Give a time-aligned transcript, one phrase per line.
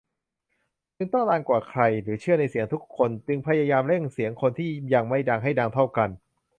[0.97, 6.09] จึงต้องดังกว่าใคร หรือเชื่อในเสียงของทุกคน จึงพยายามเร่งเสียงคนที่ยังไม่ดัง ให้ดังเท่ากัน?